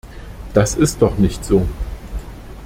Das 0.55 0.73
ist 0.73 1.03
doch 1.03 1.19
nicht 1.19 1.45
so! 1.45 1.67